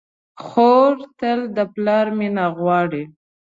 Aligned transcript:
خور 0.45 0.93
تل 1.19 1.39
د 1.55 1.57
پلار 1.73 2.07
مینه 2.17 2.45
غواړي. 2.57 3.03